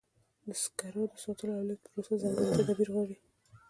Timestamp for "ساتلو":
1.23-1.51